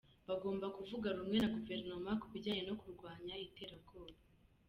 Bagomba 0.27 0.65
kuvuga 0.77 1.07
rumwe 1.17 1.37
na 1.39 1.49
guverinoma 1.55 2.11
ku 2.21 2.25
bijyanye 2.33 2.63
no 2.69 2.75
kurwanya 2.81 3.33
iterabwoba. 3.45 4.17